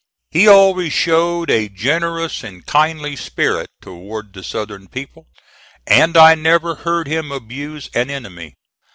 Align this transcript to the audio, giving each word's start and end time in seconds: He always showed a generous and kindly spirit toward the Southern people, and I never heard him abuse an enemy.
He 0.31 0.47
always 0.47 0.93
showed 0.93 1.51
a 1.51 1.69
generous 1.69 2.43
and 2.43 2.65
kindly 2.65 3.15
spirit 3.15 3.69
toward 3.83 4.33
the 4.33 4.43
Southern 4.43 4.87
people, 4.87 5.27
and 5.85 6.17
I 6.17 6.33
never 6.33 6.73
heard 6.73 7.05
him 7.07 7.31
abuse 7.31 7.87
an 7.93 8.09
enemy. 8.09 8.55